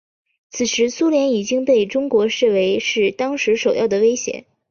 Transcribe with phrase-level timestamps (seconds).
[0.49, 4.45] 此时苏联已经被中国视为是当时首要威胁。